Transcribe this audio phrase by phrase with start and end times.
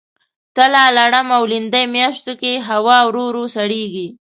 [0.55, 4.07] تله، لړم او لیندۍ میاشتو کې هوا ورو ورو سړیږي.